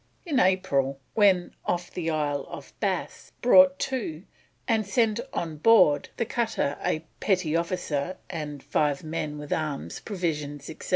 [0.25, 4.23] In April, when "off the Isle of Bass, brought to
[4.67, 10.71] and sent on board the cutter a petty officer and five men with arms, provisions,
[10.71, 10.89] etc."